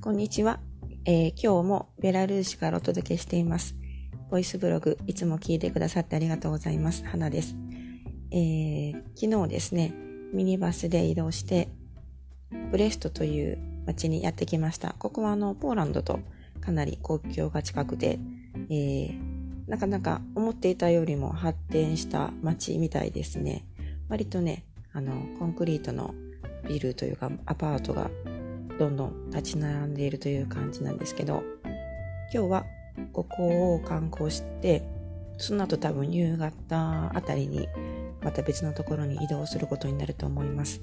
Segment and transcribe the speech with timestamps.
[0.00, 0.60] こんにちは、
[1.06, 3.74] えー今日もベラルーシからお届けしています。
[4.30, 7.04] ボイスブログ、いつも聞いてくださってありがとうございます。
[7.04, 7.56] 花です。
[8.30, 9.92] えー昨日ですね、
[10.32, 11.68] ミニバスで移動して、
[12.70, 14.94] ブレストという町にやってきました。
[15.00, 16.20] ここはあの、ポーランドと
[16.60, 18.20] かなり国境が近くて、
[18.70, 23.66] えーなかなか思っていたよりも発展した町みたいですね。
[24.08, 26.14] 割とね、あの、コンクリートの
[26.68, 28.10] ビルというかアパートが
[28.78, 31.42] どんどん立ち並んでいるという感じなんですけど、
[32.32, 32.66] 今日は
[33.12, 34.82] ここを観光して、
[35.36, 37.68] その後多分夕方あたりに
[38.22, 40.80] また別のところに移動することになると思います。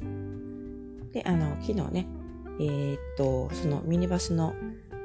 [1.11, 2.07] で、あの、昨日ね、
[2.59, 4.53] えーっと、そのミニバスの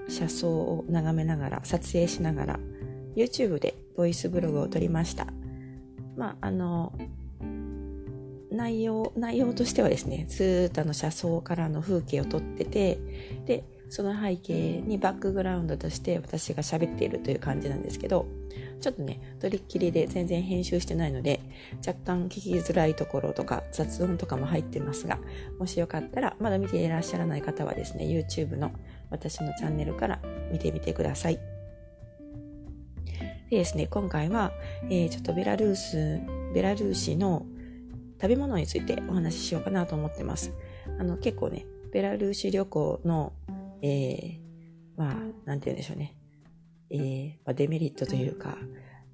[0.09, 2.61] 車窓を眺めながら、撮影しながら、
[3.17, 5.27] YouTube でボイスブログを撮りました。
[6.17, 6.93] まあ、あの、
[8.51, 12.99] 内容、内容としてはですね、ずーっとあの車窓からの風景を撮ってて、
[13.47, 18.27] で、その背景にバックグラウンドとして私が喋っているという感じなんですけど、
[18.81, 21.41] ちょっとね、撮りっきりで全然編集してないので、
[21.87, 25.19] 若干聞きづらいところとか雑音とかも入ってますが、
[25.59, 28.73] もしよかったら、まだ見ていらっしゃらない方はですね、YouTube の
[29.11, 30.21] 私のチャンネルから
[30.53, 31.41] 見てみてください。
[33.51, 34.53] でですね、今回は、
[34.85, 36.21] えーちょっとベラルース、
[36.55, 37.45] ベラルーシの
[38.21, 40.53] 食べ物についてお話ししようかなと思ってます。
[40.99, 43.33] あの、結構ね、ベラルーシ旅行の、
[43.83, 44.39] えー、
[44.97, 45.15] まあ、
[45.47, 46.15] なんて言うんでしょうね。
[46.91, 48.59] えーまあ、デメリットというか、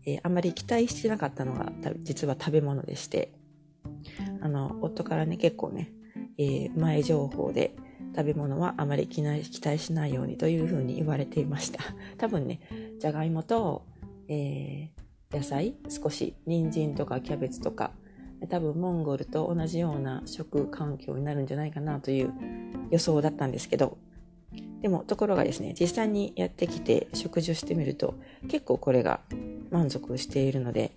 [0.05, 3.33] えーあんまり期待してなかったのが、実は食べ物でして、
[4.41, 5.93] あの、夫からね、結構ね、
[6.39, 7.77] えー前情報で、
[8.15, 11.81] 食べ物はあまり期待期待しないようにというふうに言われていました。
[12.17, 12.61] 多分ね、
[12.99, 13.85] じゃがいもと、
[14.29, 17.91] えー野菜少し人参とかキャベツとか
[18.49, 22.33] 多分モンゴルと同じような食環境になるんじゃないかなという
[22.91, 23.99] 予想だったんですけど。
[24.83, 28.15] でもところがですね実際にやってきて食事をしてみると
[28.49, 29.21] 結構これが
[29.71, 30.93] 満足しているので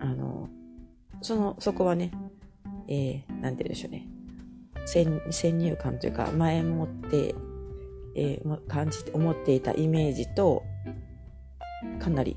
[0.00, 0.48] あの
[1.20, 2.10] そのそこはね、
[2.88, 4.06] えー、なんて言うんでしょうね。
[4.86, 7.34] 先入観というか前もって、
[8.14, 10.62] えー感じて思っていたイメージと
[12.00, 12.36] かなり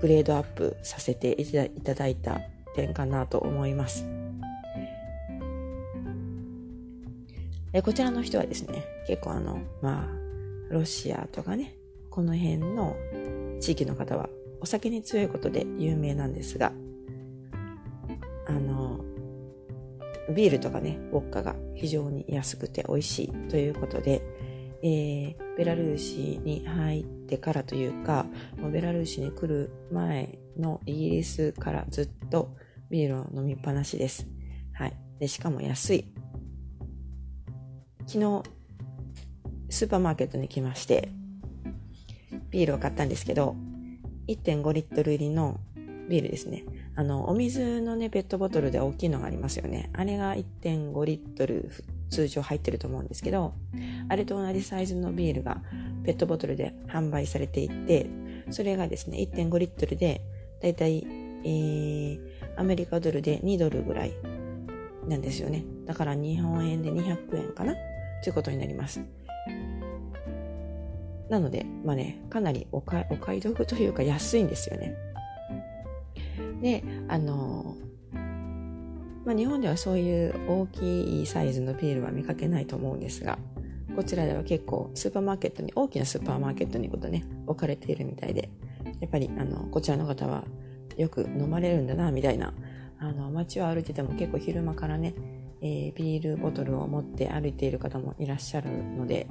[0.00, 1.46] グレードアップさせてい
[1.82, 2.40] ただいた
[2.78, 4.06] 点かなと思います。
[7.72, 11.74] えこちらの人はですね、結構あの、まあ、ロシアとかね、
[12.08, 12.96] この辺の
[13.60, 14.28] 地域の方は
[14.60, 16.72] お酒に強いことで有名なんですが、
[18.46, 19.04] あの、
[20.34, 24.22] ビールとかね、ウォッカが非常に安くて美味しいということで、
[24.82, 28.26] えーベラルーシに入ってからというか、
[28.72, 32.54] ベラルーシに来る前のイギリスからずっと
[32.90, 34.26] ビールを飲みっぱなしです。
[34.72, 34.96] はい。
[35.18, 36.12] で、しかも安い。
[38.06, 38.42] 昨日、
[39.68, 41.10] スーパーマーケットに来まして、
[42.50, 43.56] ビールを買ったんですけど、
[44.28, 45.60] 1.5リットル入りの
[46.08, 46.64] ビールですね。
[46.96, 49.90] あの、お水のね、ペットボトルで大きいのがありますよね。
[49.92, 51.70] あれが1.5リットル
[52.10, 53.54] 通常入ってると思うんですけど、
[54.08, 55.62] あれと同じサイズのビールが
[56.04, 58.08] ペットボトルで販売されていて、
[58.50, 60.22] それがですね、1.5リットルで、
[60.62, 61.06] だいたい、
[61.44, 62.20] えー、
[62.56, 64.14] アメリカドルで2ドルぐらい
[65.06, 65.64] なんですよね。
[65.86, 67.74] だから日本円で200円かな？
[68.22, 69.00] ということになります。
[71.28, 73.06] なので、まあね、かなりお買
[73.36, 74.96] い得というか安いんですよね。
[76.62, 77.76] で、あの
[79.24, 83.38] まあ、日本ではそういう大きいサイズのビールは見かけないと思うんですが、
[83.94, 88.48] こちらでは結構スーパーマーケットに、大きなスーパーマーケットに行くとね、置かれているみたいで、
[89.00, 90.44] やっぱりあの、こちらの方は
[90.98, 92.52] よく飲まれるんだな、みたいな、
[92.98, 95.14] あの、街を歩いてても結構昼間からね、
[95.60, 99.26] えービールボトルを持って歩いている方もいらっしゃるので、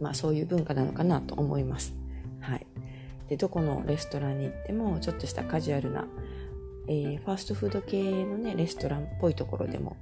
[0.00, 1.94] まあそういう文化なのかなと思います。
[2.40, 2.66] はい。
[3.28, 6.06] で、どこのレストランに行っても、ちょっとしたカジュアルな
[6.88, 9.96] えーファーストフード系のね、レストランっぽいところでも、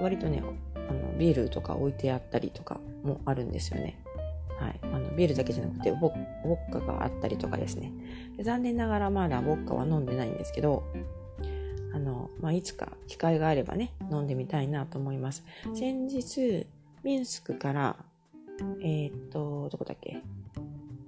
[0.00, 0.42] 割とね、
[0.74, 3.98] あの、ビールとか置いてあったりとかもあるんですよね。
[4.58, 4.80] はい。
[4.82, 7.92] あの、ビールだけじゃなくて、ウォッカがあったりとかですね。
[8.36, 10.84] で残念ながらまだウォッカは飲んでないんですけど、
[11.92, 15.44] あの、まあ、いつか機会があればね、飲んでみたいなと思います。
[15.74, 16.66] 先日、
[17.02, 17.96] ミンスクから、
[18.80, 20.22] えーっと、どこだっけ？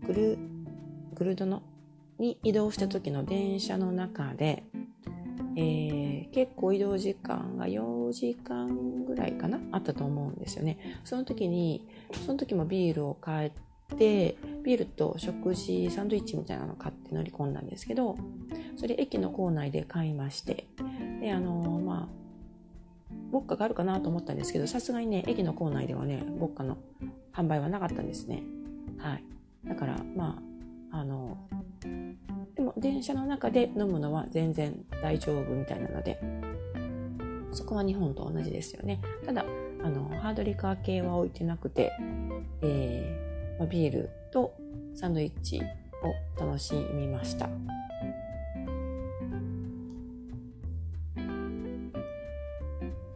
[0.06, 0.38] グル、
[1.14, 1.62] グルドノ
[2.18, 4.64] に移動した時の電車の中で、
[5.56, 9.58] えー結構移動時間が4時間ぐらいかな？
[9.72, 10.78] あったと思うんですよね。
[11.04, 11.86] その時に、
[12.26, 13.52] その時もビールを買っ
[13.96, 18.16] て、ビールと食事、サンドイッチみたいなの買って乗り込んだんですけど、
[18.76, 20.66] それ駅の構内で買いまして、
[21.20, 22.26] で、あのーまあ、
[23.30, 26.76] ボッカがあるかなと思ったんですけど、さすがにね、駅の構内ではね、ボッカの
[27.32, 28.42] 販売はなかったんですね。
[28.98, 29.24] はい。
[29.64, 30.42] だから、ま
[30.90, 31.38] あ、あの、
[32.56, 36.18] でも電車の中で飲むのは全然大丈夫みたいなので、
[37.52, 39.00] そこは日本と同じですよね。
[39.24, 39.44] ただ、
[39.84, 41.92] あの、ハードリカー系は置いてなくて、
[42.62, 44.54] えー、まあ、ビールと
[44.94, 45.60] サンドイッチ
[46.38, 47.48] を楽しみました。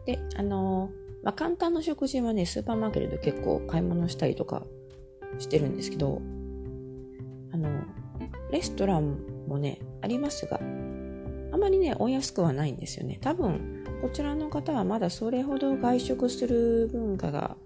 [0.05, 0.89] で、あの
[1.23, 4.63] まあ、簡単な食事はね、スーパーマーケットで結構買い物したりとか
[5.39, 6.21] してるんですけど、
[7.53, 7.69] あの、
[8.51, 10.59] レストランもね、ありますが、
[11.51, 13.19] あまりね、お安くはないんですよね。
[13.21, 17.57] 多分、こちらの方はまだそれほど外食する文化が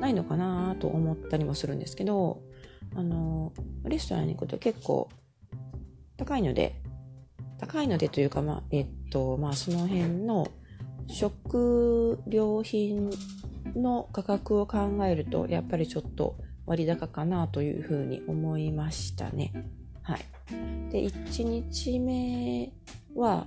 [0.00, 2.42] ないのかなと思ったりもするんですけど、
[2.94, 3.52] あの、
[3.84, 5.08] レストランに行くと結構
[6.18, 6.76] 高いので、
[7.58, 10.46] 高いのでというか、まあ、えっと、まあ、その辺の
[11.08, 13.10] 食料品
[13.74, 19.52] の価格を考えると、やっぱりちょっと割高かなというふうに思いましたね。
[20.02, 20.20] はい。
[20.90, 22.72] で、1日目
[23.14, 23.46] は、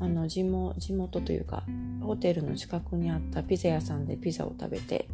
[0.00, 1.62] あの地元地元というか
[2.02, 5.08] ホテルの近くにあったピザ屋さんでピザを食べて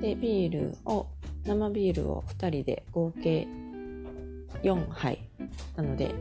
[0.00, 1.06] でビールを
[1.46, 3.48] 生ビールを2人で合計
[4.62, 5.18] 4杯
[5.76, 6.14] なので、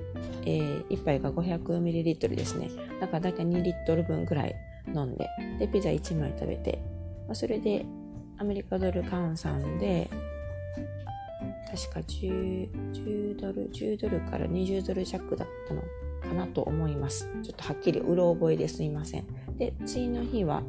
[0.46, 4.56] えー、1杯が 500ml ですねだからだいたい2リットル分ぐらい
[4.88, 5.30] 飲んで
[5.60, 6.82] でピザ1枚食べて、
[7.28, 7.86] まあ、それで
[8.40, 10.10] アメリカドル換算で
[11.72, 15.82] 確か 10, 10ドル、10ドルから20ドル弱だったの
[16.22, 17.30] かなと思います。
[17.44, 19.26] ちょっとはっきりうろ覚えですいません。
[19.58, 20.64] で、次の日は、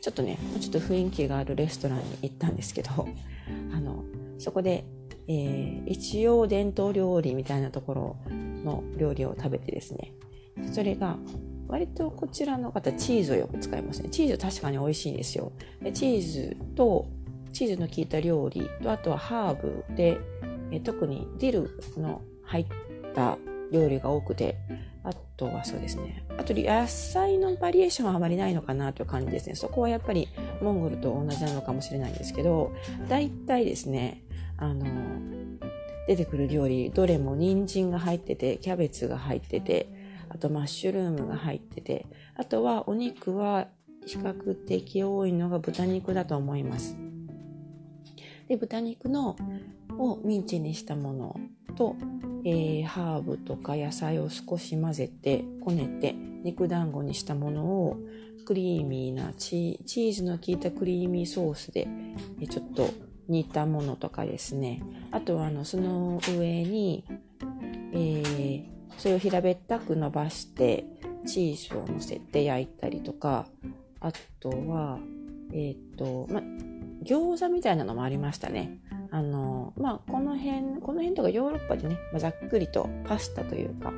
[0.00, 2.90] ちょっとね、もうちょっと雰囲気があるレストランに行ったんですけど、
[3.74, 4.04] あの、
[4.38, 4.84] そこで、
[5.28, 8.16] えー、一応伝統料理みたいなところ
[8.64, 10.14] の料理を食べてですね、
[10.72, 11.18] それが、
[11.68, 14.08] 割とこちらの方、チーズをよく使いますね。
[14.08, 15.52] チーズ確かに美味しいんですよ。
[15.82, 17.06] でチーズと、
[17.52, 20.18] チーズの効いた料理と、あとはハーブで、
[20.70, 22.66] え特にディルの入っ
[23.14, 23.38] た
[23.70, 24.56] 料理が多くて、
[25.02, 26.24] あとはそうですね。
[26.38, 29.54] あと野菜のバリエーションはあまりないのかなという感じですね。
[29.54, 30.28] そこはやっぱり
[30.60, 32.72] モンゴルと同じなのかもしれないんですけど、
[33.08, 34.22] 大体ですね、
[34.56, 34.84] あの、
[36.06, 39.88] 出てくる料理、どれも人参が入ってて、キャベツが入ってて、
[40.28, 42.06] あとマッシュルームが入ってて、
[42.36, 43.68] あとはお肉は
[44.06, 46.96] 比較的多いのが豚肉だと思います。
[48.50, 49.36] で、豚肉の
[49.96, 51.40] をミンチにしたもの
[51.76, 51.94] と、
[52.44, 57.96] えー、ハーブとか野菜を少し混ぜてこねて肉団子にしたものを
[58.44, 61.86] クリーミーなチーズの効いたクリーミーソースで
[62.50, 62.90] ちょっと
[63.28, 64.82] 煮たものとかですね。
[65.12, 67.04] あとはあのその上に、
[67.92, 68.64] えー、
[68.98, 70.86] それを平べったく伸ばして
[71.24, 73.46] チーズを乗せて焼いたりとか。
[74.00, 74.98] あとは
[75.52, 76.42] えっ、ー、とま
[77.04, 78.78] 餃子みたいなのもありましたね
[79.10, 83.92] あの、まあ、この辺、この辺とかヨーロッパでね、まあ、ざっくりとパスタというか、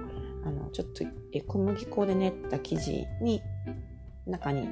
[0.44, 1.04] あの、ちょっと
[1.46, 3.42] 小麦粉で練った生地に、
[4.26, 4.68] 中に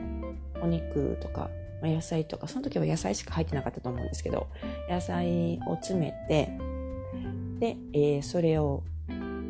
[0.62, 1.50] お肉とか、
[1.82, 4.48] まあ、野菜とか、その時は野菜しか入ってなかったと思うんですけど、
[4.88, 6.50] 野菜を詰めて、
[7.58, 8.82] で、えー、それを、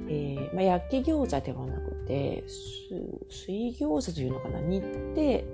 [0.09, 2.43] えー、まあ、焼き餃子ではなくて、
[3.29, 4.83] 水餃子というのかな、煮
[5.15, 5.45] て、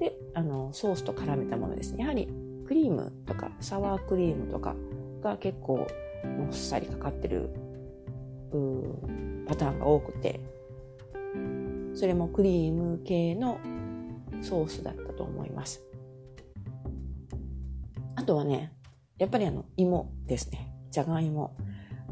[0.00, 2.02] で、あの、ソースと絡めたものですね。
[2.02, 2.28] やはり
[2.66, 4.74] クリームとかサワークリームとか
[5.22, 5.86] が結構
[6.24, 7.50] もっさりかかってる
[9.46, 10.40] パターンが多くて
[11.94, 13.58] それもクリーム系の
[14.42, 15.82] ソースだったと思います。
[18.16, 18.72] あとはね
[19.18, 20.72] やっぱりあの芋ですね。
[20.90, 21.56] じゃがいも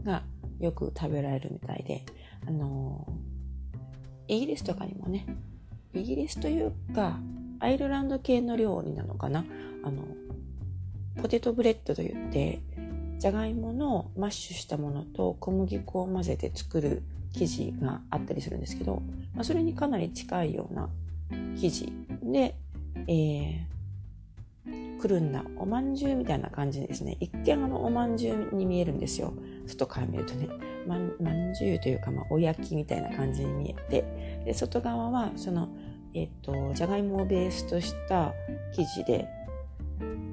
[0.04, 0.22] が
[0.60, 2.04] よく食べられるみたいで
[2.46, 3.06] あの
[4.28, 5.26] イギリスとかにもね
[5.92, 7.18] イギリスというか
[7.60, 9.44] アイルランド系の料理なのかな？
[9.82, 10.02] あの
[11.20, 12.60] ポテトブレッドといって
[13.18, 17.02] じゃがいものマッシュしたものと小麦粉を混ぜて作る
[17.32, 19.02] 生地があったりするんですけど、
[19.34, 20.88] まあ、それにかなり近いような
[21.56, 21.92] 生地
[22.22, 22.54] で、
[23.08, 27.16] えー、くるんだおまんじゅうみたいな感じですね。
[27.20, 29.32] 一見あのおまんじゅうに見えるんですよ。
[29.66, 30.48] 外から見るとね。
[30.86, 34.42] まんじゅうというか、まあ、おやきみたいな感じに見えて。
[34.44, 35.68] で外側はその
[36.12, 38.32] えっ、ー、とじゃがいもをベースとした
[38.72, 39.26] 生地で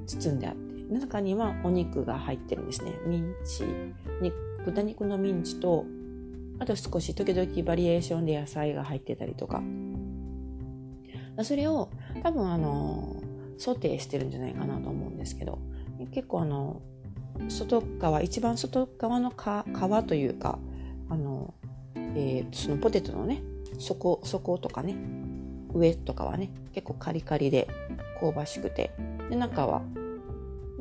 [0.06, 2.94] 包んであって中にはお肉が入ってるんですね。
[3.06, 3.64] ミンチ、
[4.66, 5.86] 豚肉のミンチと、
[6.60, 9.64] あと少し時々バリエーションで野菜が入ってたりとか。
[11.44, 11.90] それを
[12.24, 13.16] 多分あの、
[13.58, 15.60] ソテーしてるんじゃないかなと思うんですけど、
[16.12, 16.82] 結構あの、
[17.48, 20.60] 外側、一番外側の皮というか、
[21.10, 21.54] あの、
[21.96, 23.42] えー、そのポテトのね、
[23.80, 24.96] 底、底とかね、
[25.74, 27.68] 上とかはね、結構カリカリで
[28.20, 28.92] 香ばしくて、
[29.30, 29.82] で、中は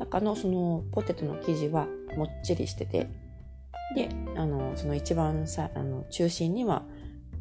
[0.01, 1.85] 中のそのポテトの生地は
[2.17, 3.07] もっちりしてて、
[3.95, 6.83] で、あの、その一番さ、あの、中心には、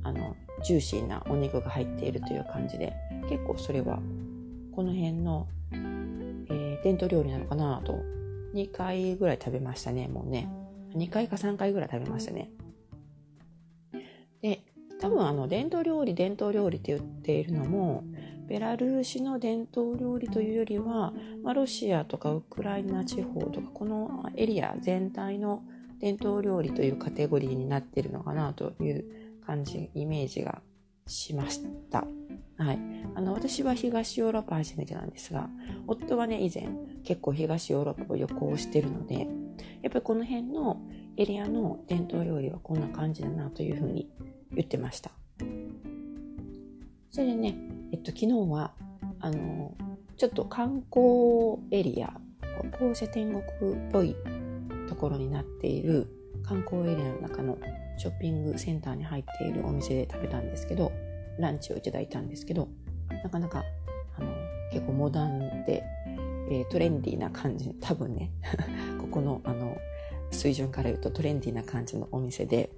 [0.02, 2.92] あの、ジューシーなお肉が入っているという感じで、
[3.30, 4.00] 結構それは、
[4.76, 7.98] この辺の、えー、伝統料理なのかなと、
[8.54, 10.46] 2回ぐらい食べましたね、もうね。
[10.94, 12.50] 2回か3回ぐらい食べましたね。
[14.42, 14.60] で、
[15.00, 18.04] 多分あの、伝統料理、伝統料理って言っているのも、
[18.50, 21.12] ベラルーシの伝統料理というよりは、
[21.44, 25.62] まあ、ロシアとかウクライナ地方とか、このエリア全体の
[26.00, 29.04] 伝統料理というカテゴリーになっているのかなという
[29.46, 30.62] 感じ、イメージが
[31.06, 32.04] しました。
[32.56, 32.78] はい。
[33.14, 35.48] あの、私は東ヨーロッパ初めてなんですが、
[35.86, 36.68] 夫はね、以前
[37.04, 39.28] 結構東ヨーロッパを旅行してるので、
[39.80, 40.82] やっぱりこの辺の
[41.16, 44.10] エリアの伝統料理はこんな感じだなというふうに
[44.50, 45.12] 言ってました。
[47.12, 48.72] それでね、えっと、昨日は、
[49.20, 49.74] あの、
[50.16, 52.12] ちょっと観光エリア、
[52.78, 54.14] ポーシェ天国っぽい
[54.88, 56.06] ところになっている
[56.42, 57.58] 観光エリアの中の
[57.98, 60.92] ショッピングセンターに入っているお店で食べたんですけど、
[61.38, 62.68] ランチをいただいたんですけど、
[63.24, 63.64] なかなか、
[64.16, 64.32] あの、
[64.72, 65.82] 結構モダンで、
[66.50, 68.30] えー、トレンディーな感じ、多分ね、
[69.00, 69.76] ここの、あの、
[70.30, 72.70] 水準から言うとトレンディーな感じのお店で、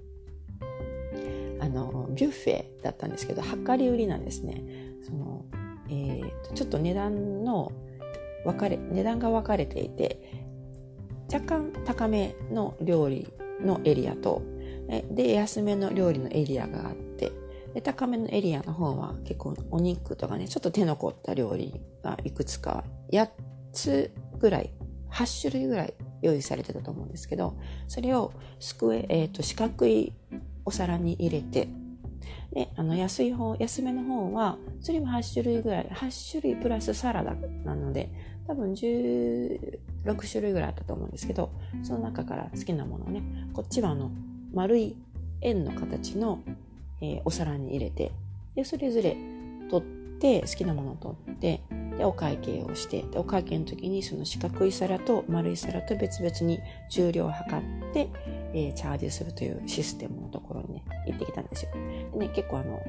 [1.63, 4.61] あの、ビュッフェだったんですけど、量り売りなんですね。
[5.01, 5.45] その、
[5.89, 7.71] えー、と、ちょっと値段の
[8.43, 10.19] 分かれ、値段が分かれていて、
[11.31, 13.29] 若干高めの料理
[13.61, 14.41] のエリアと、
[15.09, 17.31] で、安めの料理のエリアがあって、
[17.73, 23.29] で高めのエリアの方は結構お肉とかね、ちょっと手の凝った料理がいくつか、8
[23.71, 24.73] つぐらい、
[25.11, 27.55] 8種類ぐらい用意されてたと思うんですけど、
[27.87, 30.13] それをスクエ、えっ、ー、と、四角い
[30.65, 31.67] お皿に入れて、
[32.53, 38.09] で、あの、安い方、安めの方は、それも8種類ぐらい、8種類プラスサラダなので、
[38.47, 41.51] 多分16種類ぐらいあったと思うんですけど、
[41.81, 44.11] その中から好きなものをね、こっちはあの、
[44.53, 44.95] 丸い
[45.41, 46.41] 円の形の、
[47.01, 48.11] えー、お皿に入れて、
[48.55, 49.17] で、それぞれ
[49.69, 49.87] 取っ
[50.19, 51.61] て、好きなものを取って、
[51.97, 58.09] で、お会計をして、で、お会計の時にその四角い皿と丸い皿と別々に重量を測って、
[58.53, 61.71] えー、チャージするというシステムのところにね、行ってきたんですよ。
[62.13, 62.81] でね、結構あの、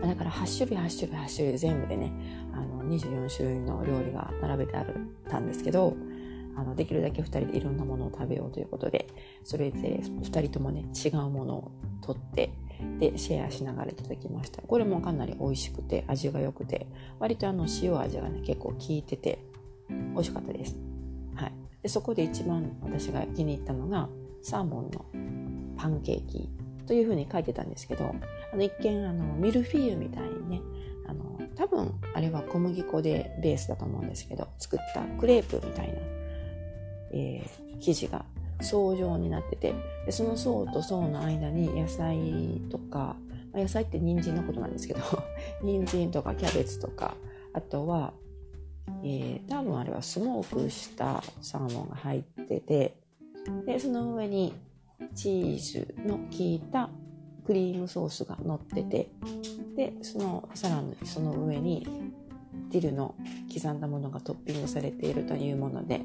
[0.00, 2.12] だから8種類8種類8種類全部でね、
[2.52, 4.86] あの、24種類の料理が並べてあっ
[5.28, 5.96] たんですけど、
[6.56, 9.08] あの、できるだけ2人でいろんなものを食べようということで、
[9.44, 12.50] それで2人ともね、違うものを取って、
[12.98, 14.62] で、シェアしながらいただきました。
[14.62, 16.86] これもかなり美味しくて、味が良くて、
[17.18, 19.38] 割とあの、塩味がね、結構効いてて、
[19.88, 20.76] 美味しかったです。
[21.86, 24.08] で、そこで一番私が気に入ったのが、
[24.42, 25.06] サーモンの
[25.76, 26.50] パンケーキ
[26.84, 28.12] というふうに書いてたんですけど、
[28.52, 30.60] あの、一見、あの、ミルフィーユみたいにね、
[31.06, 35.94] あの、多分、あれは小麦粉でベースだと思うんですけど、作ったクレープみたいな、
[37.12, 38.24] えー、生地が
[38.62, 39.72] 層状になってて、
[40.06, 43.14] でその層と層の間に野菜とか、
[43.52, 45.00] まあ、野菜って人参のことなんですけど、
[45.62, 47.14] 人参とかキャベツとか、
[47.52, 48.12] あとは、
[49.02, 52.96] えー、多分あれはスモークしたサーモンが入ってて、
[53.64, 54.54] で、その上に
[55.14, 56.90] チーズの効いた
[57.46, 59.10] クリームソースが乗ってて、
[59.76, 61.86] で、その、さらにその上に
[62.70, 63.14] ディルの
[63.52, 66.02] 刻んだものがトッピングされているというもので、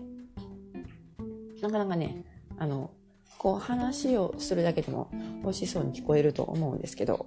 [1.61, 2.25] なかなかね、
[2.57, 2.91] あの、
[3.37, 5.09] こう話をするだけでも
[5.43, 7.25] 美味しそうに聞こえると思うんですけど、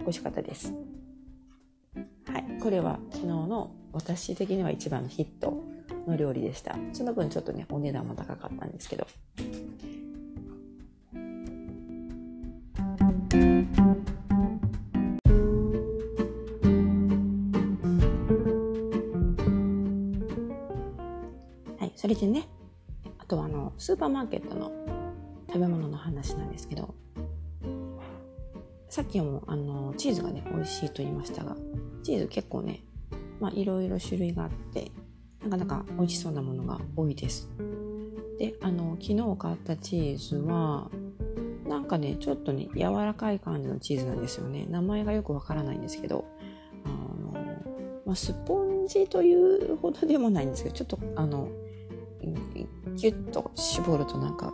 [0.00, 0.74] 美味しかったです。
[2.26, 2.60] はい。
[2.60, 5.64] これは昨日の私的には一番のヒット
[6.06, 6.76] の料理でした。
[6.92, 9.06] その分ちょっとね、お値段も高かったんですけど。
[21.78, 21.92] はい。
[21.96, 22.48] それでね
[23.18, 24.70] あ、とはあのスーパーマーケットの
[25.48, 26.94] 食べ物の話なんですけど
[28.88, 31.56] さっきもあのチーズがね美味しいと言いましたが
[32.02, 32.84] チーズ結構ね
[33.40, 34.90] まあいろいろ種類があって
[35.42, 37.48] なかなか美味しそうなものが多いです。
[38.38, 40.90] であの昨日買ったチーズは
[41.66, 44.66] なんかねちょっとね柔らかい感じのチーズなんですよね。
[44.68, 46.24] 名前がよくわからないんですけど
[46.84, 47.32] あの、
[48.06, 51.48] まあ、スポンジというほどでもないんですけどちょっとあの
[52.96, 54.52] ギュッと絞るとなんか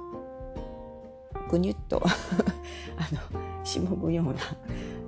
[1.48, 4.34] ぐにゅっと あのしぼむような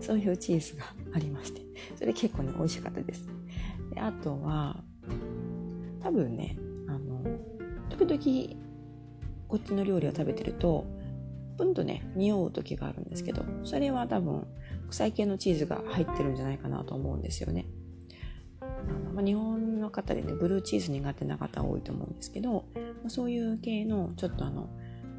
[0.01, 1.63] そういうチーズがありまして
[1.97, 3.38] それ結構ね美味しかったです。
[3.95, 4.83] であとは
[6.01, 6.57] 多分ね
[6.89, 7.23] あの
[7.91, 8.61] 時々
[9.49, 10.87] こっちの料理を食べてると
[11.57, 14.47] ぷんとね匂う時があるんですけどそれは多分
[14.89, 17.67] 臭い系のチーズが入ってるんじゃないかなと思うんですよね。
[19.15, 22.65] ま、日本の方でねブルーチーズ苦手な方多いと思うんですけど、
[23.09, 24.71] そういう系のちょっとあの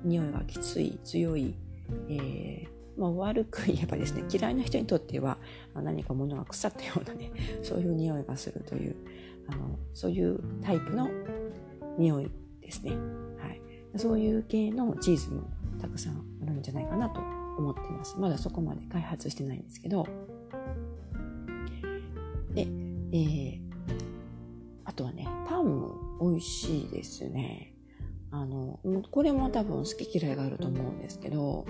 [0.04, 1.56] 匂いがきつい強い、
[2.10, 5.38] えーまあ、悪く言えばですね嫌いな人にとっては
[5.74, 7.32] 何か物が腐ったようなね
[7.64, 8.96] そういう匂いがするという
[9.48, 11.10] あのそういうタイプの
[11.98, 12.30] 匂い
[12.62, 13.62] ですね、はい、
[13.96, 15.50] そういう系のチーズも
[15.82, 17.22] たくさんあるんじゃないかなと
[17.58, 18.18] 思ってます。
[18.18, 20.06] まだそこまで開発してないんですけど。
[22.54, 23.60] で、えー、
[24.86, 27.74] あとはねパンも美味しいですね。
[28.32, 28.80] あの
[29.12, 31.66] これも多分好き嫌いがあると思うんですけど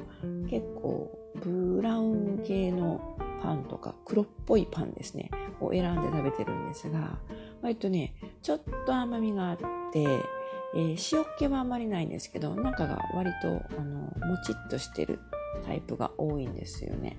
[0.49, 5.31] 結構ブラウン系のパンとか黒っぽいパンですね。
[5.61, 7.17] を選んで食べてるんですが
[7.61, 9.57] 割とねちょっと甘みがあっ
[9.91, 15.19] て、えー、塩気はあまりないんですけど中が割とあのもちっとしてる
[15.65, 17.17] タイプが多いんですよね。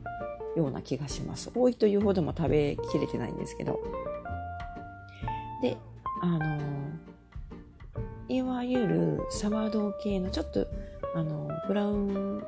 [0.56, 1.50] ような気がします。
[1.54, 3.80] 多いというほども食べきれてないんですけど。
[5.62, 5.76] で
[6.22, 6.58] あの
[8.28, 10.66] いわゆるサワード系のちょっと
[11.14, 12.42] あのブラウン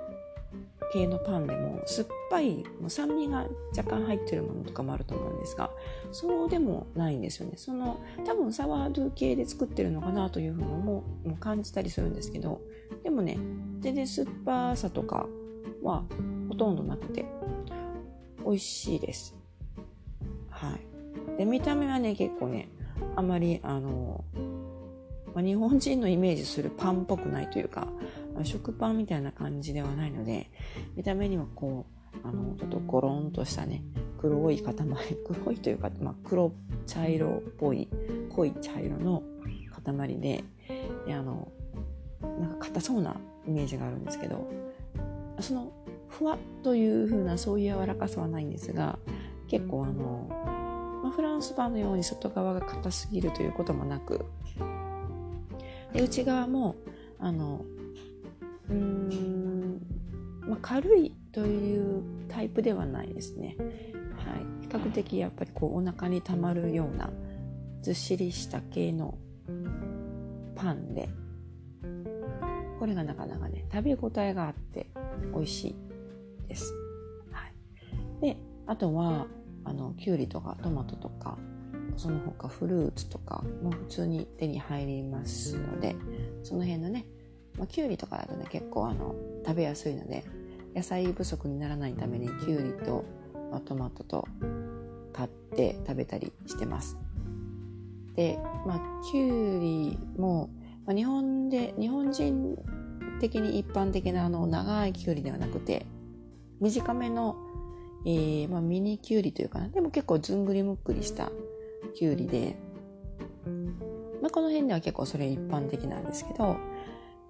[0.93, 3.47] 系のパンでも酸っぱいもう酸味が
[3.77, 5.71] 若干入ってるものとかもあると思うんですが
[6.11, 7.55] そうでもないんですよね。
[7.57, 12.61] その多分サワードゥ系で作ってるのかなというふうにもも感じたりするんですけど
[13.03, 13.39] でもね
[13.81, 15.27] 全然酸っぱさとか
[15.83, 16.05] は
[16.49, 17.25] ほとんどなくて
[18.45, 19.35] 美味しいです。
[20.51, 21.39] はい。
[21.39, 22.69] で見た目はね結構ね
[23.17, 24.25] あまりあの、
[25.35, 27.89] まあ、日本人のイメージするパンっぽくないというか
[28.45, 30.51] 食パンみたいな感じではないので
[30.97, 33.83] 見た目にはこうあのちょっとゴロンとしたね
[34.19, 34.75] 黒い塊
[35.27, 36.53] 黒いというか、まあ、黒
[36.87, 37.89] 茶色っぽい
[38.31, 39.23] 濃い茶色の
[39.85, 40.45] 塊で
[41.07, 41.49] であの
[42.23, 44.49] なんか硬そうなイメージがあるんですけど
[45.41, 45.73] その
[46.09, 48.99] ふわっという風なそういう柔らかさはないんですが
[49.49, 50.29] 結構あの、
[51.03, 54.25] まあ、フランスパンのように外側が硬すぎるということもなく
[55.93, 56.77] で内側も
[57.19, 57.65] あの
[58.69, 63.57] まあ、軽いというタイプではないですね。
[63.59, 67.11] はい、比較的やっぱりこうお腹にたまるような
[67.81, 69.19] ずっしりした系の
[70.55, 71.09] パンで
[72.79, 74.89] これがなかなかね食べ応えがあって
[75.35, 75.77] 美味しい
[76.49, 76.73] です。
[77.31, 77.55] はい、
[78.21, 79.27] であとは
[79.65, 81.39] あのきゅうりとかトマトとか
[81.97, 85.97] その他フルーツとかも普通に手に入りますので
[86.43, 87.07] その辺のね
[87.59, 89.15] まあ、きゅうりとかだとね結構あの
[89.47, 90.25] 食べやすいので
[90.75, 93.05] 野菜不足にならないためにきゅうりと、
[93.51, 94.27] まあ、トマトと
[95.13, 96.97] 買って食べたりしてます。
[98.15, 100.51] で、まあ、きゅうりも、
[100.87, 102.59] まあ、日本で日本人
[103.21, 105.87] 的に一般的なあの長いきゅうりではなくて
[106.61, 107.37] 短めの、
[108.07, 109.69] えーまあ、ミニきゅうりというかな。
[109.69, 111.31] でも結構ずんぐりむっくりした
[111.95, 112.57] きゅうりで、
[114.23, 116.57] まあ、この辺では結構それ一般的なんですけど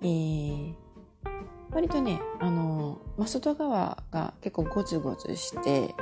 [0.02, 0.74] えー、
[1.72, 5.94] 割とね、あの、まあ、外側が結構ゴツゴツして、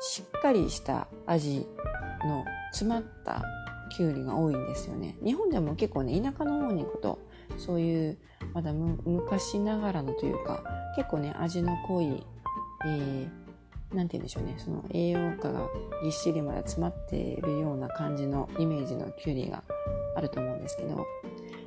[0.00, 1.66] しっかりした味
[2.24, 3.42] の詰まった
[3.90, 5.16] きゅうりが多いんですよね。
[5.24, 7.18] 日本でも結構ね、田舎の方に行くと、
[7.58, 8.18] そういう、
[8.54, 10.64] まだ昔ながらのというか、
[10.96, 12.26] 結構ね、味の濃い、
[12.86, 15.68] えー、なんて言うんでしょうね、その栄養価が
[16.02, 19.62] ぎっしりまで詰まっているような感じのイメージのきゅうりが
[20.16, 21.04] あると思うんですけど、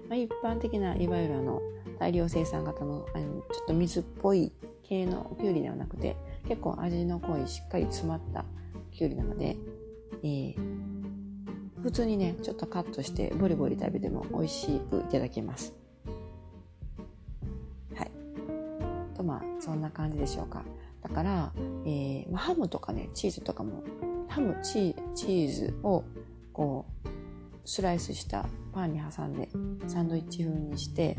[0.09, 1.61] まあ、一般的ないわゆるあの
[1.99, 4.51] 大量生産型のあのちょっと水っぽい
[4.83, 8.45] 系のきゅうりではなくて結構味の濃いしっかり詰まった
[8.91, 9.57] きゅうりなので、
[10.23, 10.55] えー、
[11.81, 15.73] 普通にねちょっとカットしてボリボリ食べても美味しくいただけます。
[17.95, 18.11] はい。
[19.15, 20.63] とまあそんな感じでしょうか。
[21.01, 21.53] だから、
[21.85, 23.83] えーまあ、ハムとかねチーズとかも
[24.27, 26.03] ハムチーズを
[26.53, 26.92] こう
[27.65, 29.49] スライスしたパンに挟んで
[29.87, 31.17] サンドイッチ風にして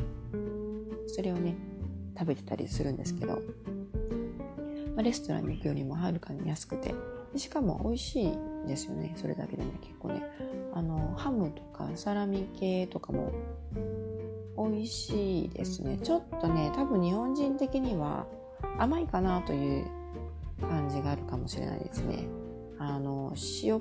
[1.06, 1.56] それをね
[2.18, 6.94] 食べてたりするんですけど、まあ、レストランに行くよりもはるかに安くて。
[7.36, 10.22] しかも美味しいですよねそれだけでね結構ね
[10.72, 13.32] あのハムとかサラミ系とかも
[14.56, 15.98] 美味しいですね。
[16.02, 18.26] ちょっとね多分日本人的には
[18.78, 19.86] 甘いかなという
[20.60, 22.26] 感じがあるかもしれないですね。
[22.78, 23.80] あの塩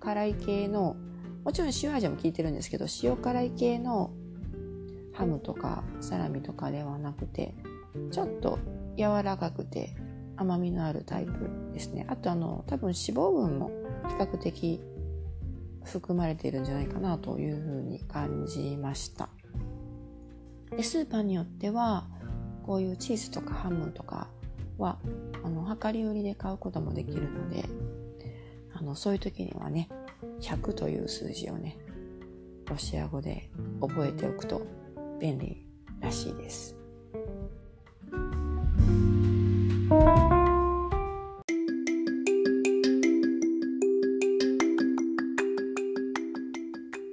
[0.00, 0.96] 辛い系の
[1.44, 4.10] もちろん塩味も効いてるんですけど塩辛い系の
[5.12, 7.54] ハムとかサラミとかではなくて
[8.10, 8.58] ちょっと
[8.96, 9.94] 柔らかくて
[10.36, 11.32] 甘みのあるタイプ
[11.72, 12.06] ですね。
[12.08, 13.70] あとあの多分脂肪分も
[14.08, 14.80] 比較的
[15.84, 19.28] 含まれているんじゃないかなというふうに感じました。
[20.76, 22.08] でスーパーによっては
[22.66, 24.28] こういうチーズとかハムとか
[24.78, 24.98] は
[25.44, 27.64] あの量り売りで買うこともできるので
[28.74, 29.88] あのそういう時にはね
[30.40, 31.78] 100という数字をね
[32.68, 34.66] ロシア語で覚えておくと
[35.20, 35.66] 便利
[36.00, 36.76] らしいです。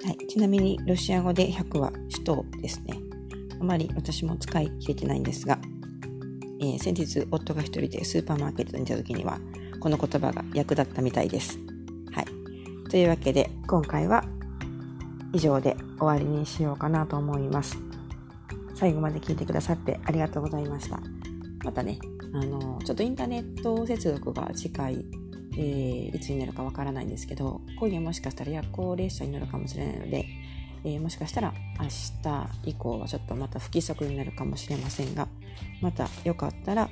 [0.04, 3.00] はい、ちなみにロシア語で100は首都ですね。
[3.60, 5.60] あまり私も使い切れてないんですが、
[6.60, 9.40] えー、先日夫が一人でスーパーマーケットにいた時には
[9.80, 11.60] この言葉が役立ったみたいです。
[12.92, 14.26] というわけで今回は
[15.32, 17.78] 以上で終わりにしようかなと思います。
[18.76, 21.00] 最後まで聞いてくださってありがとうございました。
[21.64, 22.00] またね、
[22.34, 25.06] あの、ちょっとインターネット接続が近い、
[25.54, 30.26] えー、いつになるかわからないんですけど、今夜もしかしたら夜行列車に乗るかもしれないので、
[30.84, 35.30] えー、もしかしたら明日以降はちょっとまた不規則になるかもしれませんが、
[35.80, 36.90] またよかったら、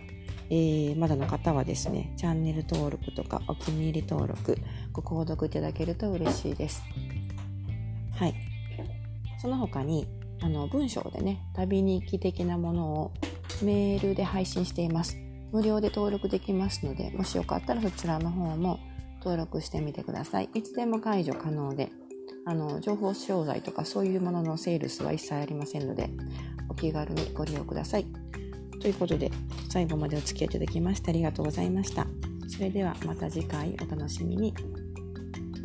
[0.51, 4.57] えー、まだの方はですね、チャンネル登録とかお気に入り登録、
[5.01, 6.83] ご購読いただけると嬉しいです。
[8.15, 8.35] はい。
[9.41, 10.07] その他に、
[10.41, 13.13] あの、文章でね、旅日記的なものを
[13.61, 15.17] メールで配信しています。
[15.51, 18.79] 無料で登録できますので、もしよかったらそちらの方も
[19.19, 20.49] 登録してみてください。
[20.53, 21.89] いつでも解除可能で、
[22.45, 26.09] あの、情報商材とかそういうもののセールスは一切ありませんので、
[26.67, 28.05] お気軽にご利用ください。
[28.81, 29.31] ということで、
[29.69, 32.05] 最後までお付き合いいただきましてありがとうございました。
[32.47, 34.53] それではまた次回お楽しみに。